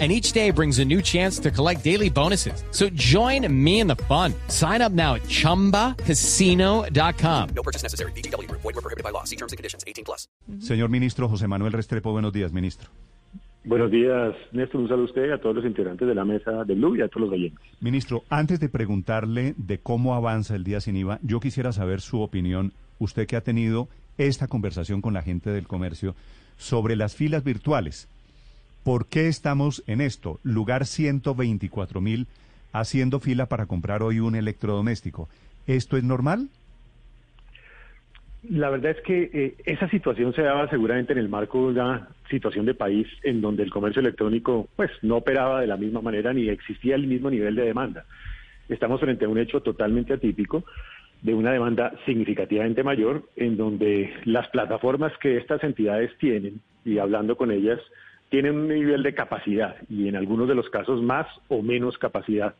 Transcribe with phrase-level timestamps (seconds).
[0.00, 2.64] and each day brings a new chance to collect daily bonuses.
[2.72, 4.34] So join me in the fun.
[4.48, 7.48] Sign up now at ChumbaCasino.com.
[7.54, 8.10] No purchase necessary.
[8.16, 8.50] BGW.
[8.50, 9.22] Void were prohibited by law.
[9.22, 9.84] See terms and conditions.
[9.86, 10.26] 18 plus.
[10.58, 12.90] Señor ministro José Manuel Restrepo, buenos días, ministro.
[13.66, 14.82] Buenos días, Néstor.
[14.82, 17.08] Un saludo a usted, a todos los integrantes de la mesa de Blue y a
[17.08, 17.64] todos los oyentes.
[17.80, 22.20] Ministro, antes de preguntarle de cómo avanza el día sin IVA, yo quisiera saber su
[22.20, 26.14] opinión, usted que ha tenido esta conversación con la gente del comercio
[26.58, 28.06] sobre las filas virtuales.
[28.84, 30.40] ¿Por qué estamos en esto?
[30.42, 32.26] Lugar 124 mil
[32.74, 35.30] haciendo fila para comprar hoy un electrodoméstico.
[35.66, 36.48] ¿Esto es normal?
[38.46, 42.08] La verdad es que eh, esa situación se daba seguramente en el marco de una
[42.28, 46.34] situación de país en donde el comercio electrónico pues no operaba de la misma manera
[46.34, 48.04] ni existía el mismo nivel de demanda.
[48.68, 50.62] Estamos frente a un hecho totalmente atípico
[51.22, 57.38] de una demanda significativamente mayor en donde las plataformas que estas entidades tienen y hablando
[57.38, 57.80] con ellas
[58.34, 62.56] tienen un nivel de capacidad y en algunos de los casos más o menos capacidad.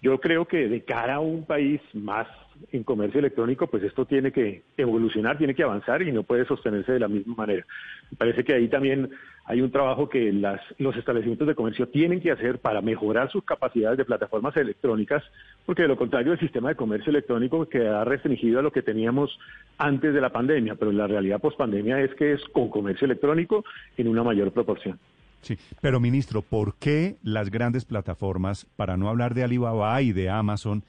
[0.00, 2.28] Yo creo que de cara a un país más
[2.72, 6.92] en comercio electrónico, pues esto tiene que evolucionar, tiene que avanzar y no puede sostenerse
[6.92, 7.64] de la misma manera.
[8.10, 9.10] Me parece que ahí también
[9.44, 13.44] hay un trabajo que las, los establecimientos de comercio tienen que hacer para mejorar sus
[13.44, 15.24] capacidades de plataformas electrónicas,
[15.66, 19.36] porque de lo contrario el sistema de comercio electrónico queda restringido a lo que teníamos
[19.78, 23.64] antes de la pandemia, pero la realidad post pandemia es que es con comercio electrónico
[23.96, 24.98] en una mayor proporción.
[25.42, 30.30] Sí, pero ministro, ¿por qué las grandes plataformas, para no hablar de Alibaba y de
[30.30, 30.82] Amazon,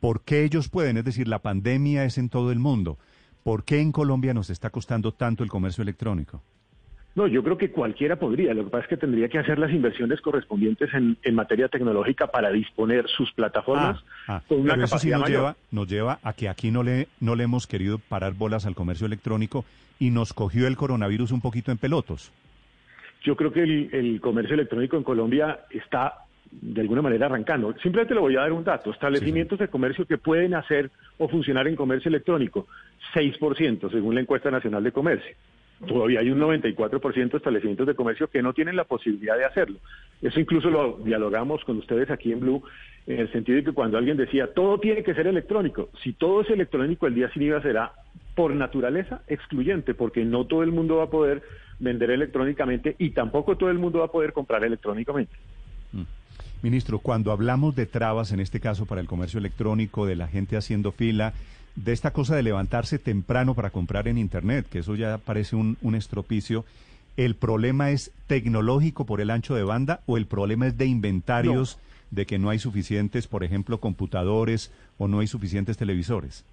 [0.00, 0.96] por qué ellos pueden?
[0.98, 2.98] Es decir, la pandemia es en todo el mundo.
[3.42, 6.42] ¿Por qué en Colombia nos está costando tanto el comercio electrónico?
[7.14, 8.54] No, yo creo que cualquiera podría.
[8.54, 12.50] Lo que pasa es que tendría que hacer las inversiones correspondientes en, materia tecnológica para
[12.50, 14.42] disponer sus plataformas ah, ah.
[14.48, 17.66] con una capacidad nos Lleva, nos lleva a que aquí no le, no le hemos
[17.66, 19.64] querido parar bolas al comercio electrónico
[20.00, 22.32] y nos cogió el coronavirus un poquito en pelotos.
[23.24, 26.12] Yo creo que el, comercio electrónico en Colombia está
[26.50, 27.74] de alguna manera arrancando.
[27.82, 28.90] Simplemente le voy a dar un dato.
[28.90, 32.68] Establecimientos de comercio que pueden hacer o funcionar en comercio electrónico,
[33.14, 35.34] 6% según la encuesta nacional de comercio.
[35.88, 39.78] Todavía hay un 94% de establecimientos de comercio que no tienen la posibilidad de hacerlo.
[40.22, 42.62] Eso incluso lo dialogamos con ustedes aquí en Blue,
[43.06, 46.42] en el sentido de que cuando alguien decía, todo tiene que ser electrónico, si todo
[46.42, 47.92] es electrónico, el día sin IVA será
[48.34, 51.42] por naturaleza excluyente, porque no todo el mundo va a poder
[51.78, 55.34] vender electrónicamente y tampoco todo el mundo va a poder comprar electrónicamente.
[55.92, 56.02] Mm.
[56.62, 60.56] Ministro, cuando hablamos de trabas, en este caso para el comercio electrónico, de la gente
[60.56, 61.34] haciendo fila,
[61.76, 65.76] de esta cosa de levantarse temprano para comprar en Internet, que eso ya parece un,
[65.82, 66.64] un estropicio,
[67.16, 71.78] ¿el problema es tecnológico por el ancho de banda o el problema es de inventarios,
[72.10, 76.44] de que no hay suficientes, por ejemplo, computadores o no hay suficientes televisores?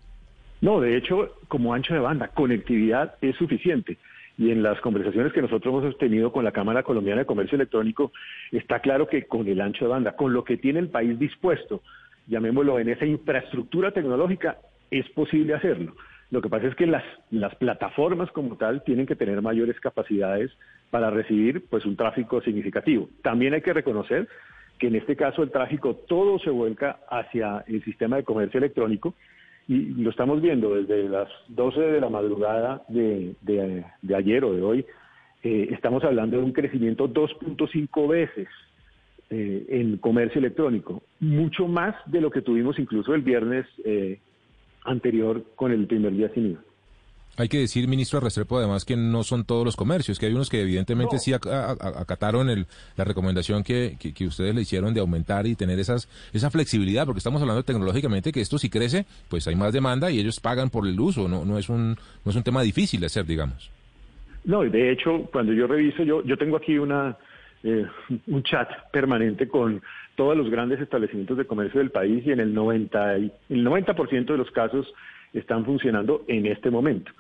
[0.62, 3.98] No, de hecho, como ancho de banda, conectividad es suficiente.
[4.38, 8.12] Y en las conversaciones que nosotros hemos tenido con la Cámara Colombiana de Comercio Electrónico,
[8.52, 11.82] está claro que con el ancho de banda, con lo que tiene el país dispuesto,
[12.28, 14.60] llamémoslo en esa infraestructura tecnológica,
[14.92, 15.96] es posible hacerlo.
[16.30, 20.52] Lo que pasa es que las, las plataformas como tal tienen que tener mayores capacidades
[20.92, 23.10] para recibir pues un tráfico significativo.
[23.24, 24.30] También hay que reconocer
[24.78, 29.16] que en este caso el tráfico todo se vuelca hacia el sistema de comercio electrónico
[29.68, 34.62] y lo estamos viendo desde las 12 de la madrugada de, de, ayer o de
[34.62, 34.86] hoy,
[35.44, 38.48] eh, estamos hablando de un crecimiento 2.5 veces
[39.30, 44.20] eh, en comercio electrónico, mucho más de lo que tuvimos incluso el viernes eh,
[44.84, 46.62] anterior con el primer día sin IVA.
[47.38, 50.50] Hay que decir, ministro Restrepo, además que no son todos los comercios, que hay unos
[50.50, 52.66] que evidentemente sí acataron el,
[52.98, 57.20] la recomendación que, que, ustedes le hicieron de aumentar y tener esas, esa flexibilidad, porque
[57.20, 60.86] estamos hablando tecnológicamente que esto si crece, pues hay más demanda y ellos pagan por
[60.86, 63.72] el uso, no, no, es, un, no es un tema difícil de hacer, digamos.
[64.44, 67.18] No, de hecho, cuando yo reviso, yo, yo tengo aquí una,
[67.64, 67.86] eh,
[68.28, 69.82] un chat permanente con
[70.16, 74.38] todos los grandes establecimientos de comercio del país y en el 90, el 90% de
[74.38, 74.92] los casos
[75.34, 77.12] están funcionando en este momento.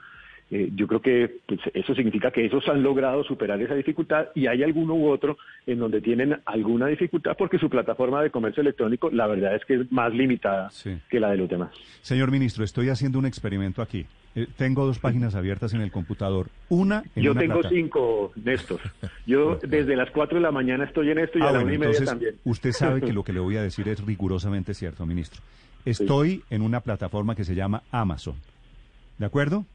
[0.53, 4.47] Eh, yo creo que pues, eso significa que esos han logrado superar esa dificultad y
[4.47, 9.09] hay alguno u otro en donde tienen alguna dificultad porque su plataforma de comercio electrónico
[9.09, 10.69] la verdad es que es más limitada
[11.09, 11.71] que la de los demás.
[12.01, 14.05] Señor ministro, estoy haciendo un experimento aquí.
[14.35, 16.47] Eh, tengo dos páginas abiertas en el computador.
[16.67, 18.81] Una en Yo tengo cinco, Néstor.
[19.25, 21.77] Yo desde las cuatro de la mañana estoy en esto y a la una y
[21.77, 22.35] media también.
[22.43, 25.41] Usted sabe que lo que le voy a decir es rigurosamente cierto, ministro.
[25.85, 28.35] Estoy en una plataforma que se llama Amazon.
[29.21, 29.67] ¿De acuerdo?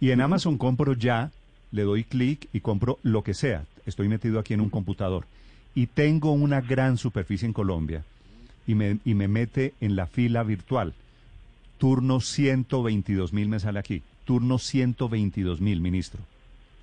[0.00, 1.30] Y en Amazon compro ya,
[1.72, 3.66] le doy clic y compro lo que sea.
[3.84, 5.26] Estoy metido aquí en un computador.
[5.74, 8.02] Y tengo una gran superficie en Colombia
[8.66, 10.94] y me, y me mete en la fila virtual.
[11.76, 14.00] Turno 122 mil me sale aquí.
[14.24, 16.22] Turno 122 mil, ministro.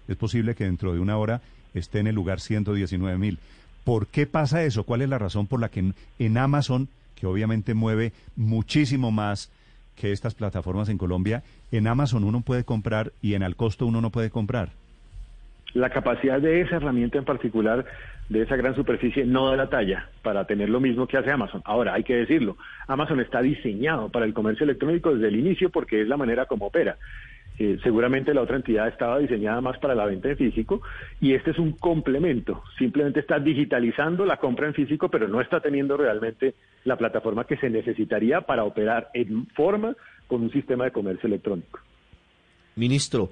[0.07, 1.41] Es posible que dentro de una hora
[1.73, 3.39] esté en el lugar 119 mil.
[3.83, 4.83] ¿Por qué pasa eso?
[4.83, 9.49] ¿Cuál es la razón por la que en, en Amazon, que obviamente mueve muchísimo más
[9.95, 14.01] que estas plataformas en Colombia, en Amazon uno puede comprar y en al costo uno
[14.01, 14.69] no puede comprar?
[15.73, 17.85] La capacidad de esa herramienta en particular,
[18.29, 21.61] de esa gran superficie, no da la talla para tener lo mismo que hace Amazon.
[21.65, 22.55] Ahora, hay que decirlo,
[22.87, 26.67] Amazon está diseñado para el comercio electrónico desde el inicio porque es la manera como
[26.67, 26.97] opera.
[27.57, 30.81] Eh, seguramente la otra entidad estaba diseñada más para la venta en físico
[31.21, 32.63] y este es un complemento.
[32.77, 36.53] Simplemente está digitalizando la compra en físico, pero no está teniendo realmente
[36.85, 39.95] la plataforma que se necesitaría para operar en forma
[40.27, 41.79] con un sistema de comercio electrónico.
[42.75, 43.31] Ministro,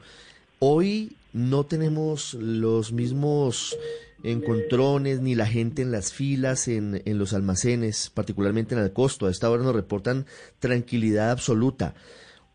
[0.60, 3.78] hoy no tenemos los mismos
[4.24, 9.28] encontrones ni la gente en las filas, en, en los almacenes, particularmente en el costo.
[9.28, 10.26] A esta hora nos reportan
[10.60, 11.94] tranquilidad absoluta.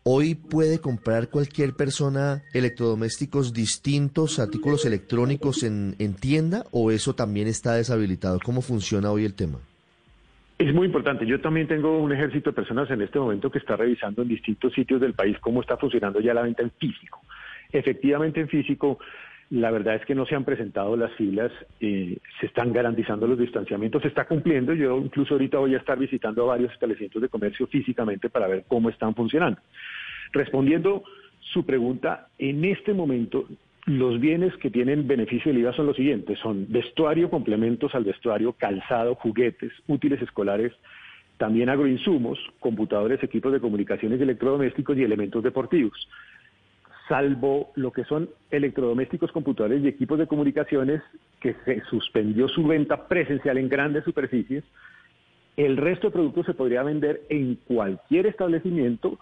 [0.03, 7.47] Hoy puede comprar cualquier persona electrodomésticos distintos, artículos electrónicos en, en tienda o eso también
[7.47, 8.39] está deshabilitado.
[8.43, 9.59] ¿Cómo funciona hoy el tema?
[10.59, 11.25] Es muy importante.
[11.25, 14.73] Yo también tengo un ejército de personas en este momento que está revisando en distintos
[14.73, 17.21] sitios del país cómo está funcionando ya la venta en físico.
[17.71, 18.99] Efectivamente, en físico,
[19.51, 23.39] la verdad es que no se han presentado las filas, eh, se están garantizando los
[23.39, 24.73] distanciamientos, se está cumpliendo.
[24.73, 28.65] Yo incluso ahorita voy a estar visitando a varios establecimientos de comercio físicamente para ver
[28.67, 29.61] cómo están funcionando.
[30.33, 31.03] Respondiendo
[31.39, 33.47] su pregunta, en este momento
[33.89, 38.53] los bienes que tienen beneficio del IVA son los siguientes, son vestuario, complementos al vestuario,
[38.53, 40.71] calzado, juguetes, útiles escolares,
[41.37, 46.07] también agroinsumos, computadores, equipos de comunicaciones y electrodomésticos y elementos deportivos.
[47.07, 51.01] Salvo lo que son electrodomésticos, computadores y equipos de comunicaciones,
[51.39, 54.63] que se suspendió su venta presencial en grandes superficies,
[55.57, 59.17] el resto de productos se podría vender en cualquier establecimiento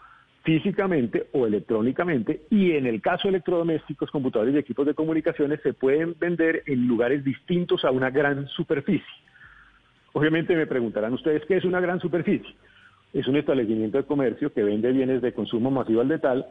[0.48, 5.74] físicamente o electrónicamente y en el caso de electrodomésticos, computadores y equipos de comunicaciones se
[5.74, 9.04] pueden vender en lugares distintos a una gran superficie.
[10.14, 12.56] Obviamente me preguntarán ustedes qué es una gran superficie.
[13.12, 16.46] Es un establecimiento de comercio que vende bienes de consumo masivo al detal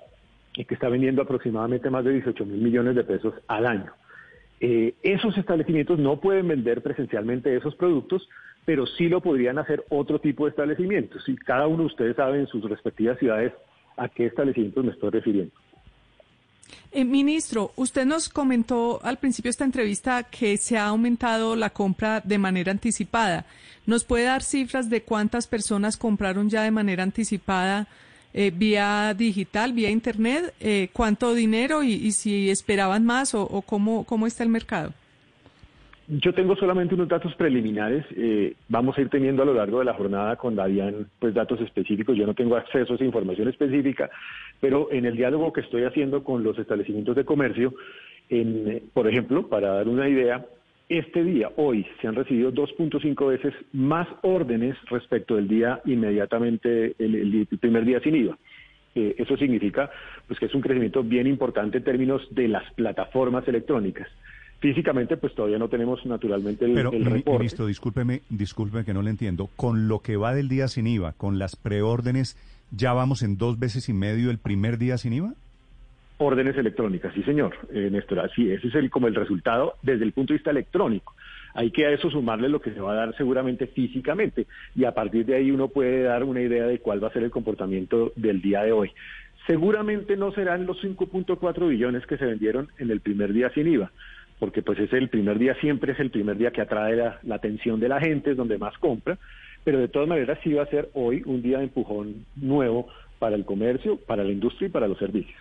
[0.55, 3.93] y que está vendiendo aproximadamente más de 18 mil millones de pesos al año.
[4.61, 8.29] Eh, esos establecimientos no pueden vender presencialmente esos productos,
[8.67, 11.27] pero sí lo podrían hacer otro tipo de establecimientos.
[11.31, 13.55] Y cada uno de ustedes sabe en sus respectivas ciudades
[13.97, 15.53] a qué establecimientos me estoy refiriendo.
[16.93, 21.71] Eh, ministro, usted nos comentó al principio de esta entrevista que se ha aumentado la
[21.71, 23.45] compra de manera anticipada.
[23.87, 27.87] ¿Nos puede dar cifras de cuántas personas compraron ya de manera anticipada
[28.33, 30.55] eh, vía digital, vía Internet?
[30.61, 34.93] Eh, ¿Cuánto dinero y, si esperaban más o, o cómo, cómo está el mercado?
[36.09, 38.05] Yo tengo solamente unos datos preliminares.
[38.17, 41.61] Eh, vamos a ir teniendo a lo largo de la jornada con Davián pues datos
[41.61, 42.17] específicos.
[42.17, 44.09] Yo no tengo acceso a esa información específica,
[44.61, 47.75] pero en el diálogo que estoy haciendo con los establecimientos de comercio,
[48.29, 50.47] en, por ejemplo, para dar una idea,
[50.89, 57.49] este día, hoy, se han recibido 2.5 veces más órdenes respecto del día inmediatamente, el,
[57.61, 58.39] primer día sin IVA.
[58.95, 59.91] Eh, eso significa
[60.29, 64.09] pues que es un crecimiento bien importante en términos de las plataformas electrónicas.
[64.61, 67.39] Físicamente, pues todavía no tenemos naturalmente el, Pero, el reporte.
[67.39, 69.49] Ministro, discúlpeme, discúlpeme que no le entiendo.
[69.57, 72.37] Con lo que va del día sin IVA, con las preórdenes,
[72.71, 75.35] ¿ya vamos en dos veces y medio el primer día sin IVA?
[76.19, 80.13] Órdenes electrónicas, sí señor, eh, Néstor, así, ese es el, como el resultado desde el
[80.13, 81.15] punto de vista electrónico.
[81.53, 84.93] Hay que a eso sumarle lo que se va a dar seguramente físicamente y a
[84.93, 88.13] partir de ahí uno puede dar una idea de cuál va a ser el comportamiento
[88.17, 88.93] del día de hoy.
[89.47, 93.93] Seguramente no serán los 5.4 billones que se vendieron en el primer día sin IVA,
[94.39, 97.37] porque pues es el primer día, siempre es el primer día que atrae la, la
[97.37, 99.19] atención de la gente, es donde más compra,
[99.65, 102.89] pero de todas maneras sí va a ser hoy un día de empujón nuevo
[103.19, 105.41] para el comercio, para la industria y para los servicios.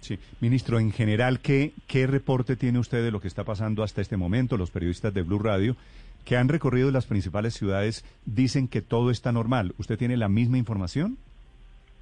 [0.00, 4.02] Sí, ministro, en general, ¿qué, ¿qué reporte tiene usted de lo que está pasando hasta
[4.02, 4.58] este momento?
[4.58, 5.76] Los periodistas de Blue Radio
[6.24, 9.74] que han recorrido las principales ciudades dicen que todo está normal.
[9.78, 11.18] ¿Usted tiene la misma información?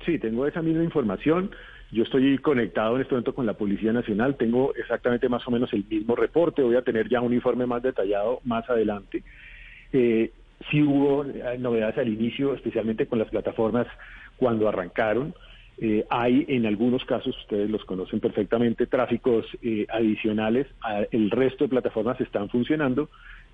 [0.05, 1.51] Sí, tengo esa misma información.
[1.93, 5.71] Yo estoy conectado en este momento con la Policía Nacional, tengo exactamente más o menos
[5.75, 9.23] el mismo reporte, voy a tener ya un informe más detallado más adelante.
[9.93, 10.33] Eh,
[10.71, 13.87] sí hubo eh, novedades al inicio, especialmente con las plataformas
[14.39, 15.35] cuando arrancaron.
[15.79, 20.67] Eh, hay en algunos casos, ustedes los conocen perfectamente, tráficos eh, adicionales.
[21.11, 23.11] El resto de plataformas están funcionando,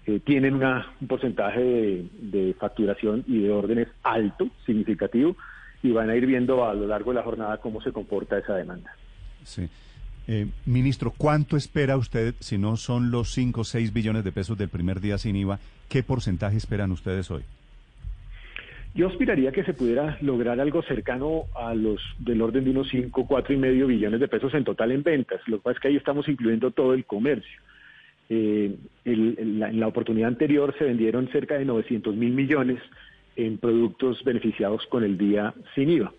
[0.06, 5.36] eh, tienen una, un porcentaje de facturación y de órdenes alto, significativo
[5.82, 8.54] y van a ir viendo a lo largo de la jornada cómo se comporta esa
[8.54, 8.94] demanda.
[9.44, 9.68] Sí.
[10.26, 14.58] Eh, ministro, ¿cuánto espera usted, si no son los 5 o 6 billones de pesos
[14.58, 15.58] del primer día sin IVA,
[15.88, 17.42] qué porcentaje esperan ustedes hoy?
[18.94, 23.26] Yo aspiraría que se pudiera lograr algo cercano a los del orden de unos 5,
[23.26, 25.40] cuatro y medio billones de pesos en total en ventas.
[25.46, 27.60] Lo que pasa es que ahí estamos incluyendo todo el comercio.
[28.28, 32.80] Eh, en la oportunidad anterior se vendieron cerca de 900 mil millones
[33.38, 36.12] en productos beneficiados con el día sin IVA.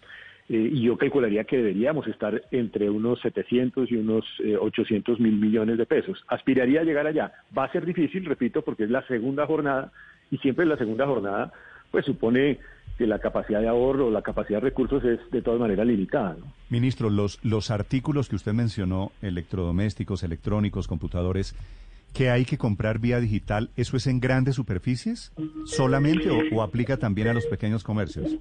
[0.47, 4.25] Eh, y yo calcularía que deberíamos estar entre unos 700 y unos
[4.59, 6.23] 800 eh, mil millones de pesos.
[6.27, 7.33] Aspiraría a llegar allá.
[7.55, 9.91] Va a ser difícil, repito, porque es la segunda jornada
[10.31, 11.51] y siempre la segunda jornada
[11.91, 12.57] pues supone
[12.97, 16.38] que la capacidad de ahorro, la capacidad de recursos es de todas maneras limitada.
[16.69, 21.55] Ministro, los, los artículos que usted mencionó, electrodomésticos, electrónicos, computadores,
[22.19, 25.31] que hay que comprar vía digital, ¿eso es en grandes superficies
[25.63, 28.35] solamente o aplica también a los pequeños comercios?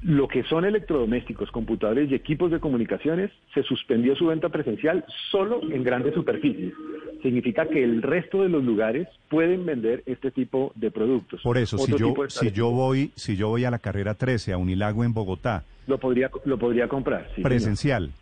[0.00, 5.60] lo que son electrodomésticos, computadores y equipos de comunicaciones, se suspendió su venta presencial solo
[5.60, 6.72] en grandes superficies.
[7.20, 11.42] Significa que el resto de los lugares pueden vender este tipo de productos.
[11.42, 14.56] Por eso, si yo, si yo voy, si yo voy a la carrera 13, a
[14.56, 17.28] Unilago en Bogotá, lo podría, lo podría comprar.
[17.42, 18.12] presencial.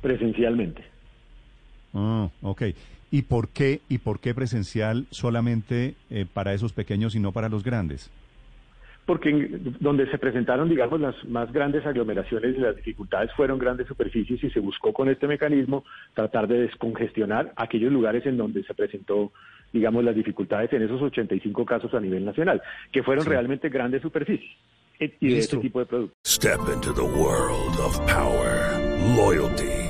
[0.00, 0.99] Presencialmente.
[1.94, 2.62] Ah, ok.
[3.10, 7.48] ¿Y por qué, y por qué presencial solamente eh, para esos pequeños y no para
[7.48, 8.10] los grandes?
[9.10, 14.44] porque donde se presentaron, digamos, las más grandes aglomeraciones y las dificultades fueron grandes superficies
[14.44, 19.32] y se buscó con este mecanismo tratar de descongestionar aquellos lugares en donde se presentó,
[19.72, 24.56] digamos, las dificultades en esos 85 casos a nivel nacional, que fueron realmente grandes superficies
[25.00, 26.16] y de este tipo de productos.
[26.24, 28.78] Step into the world of power,
[29.16, 29.89] loyalty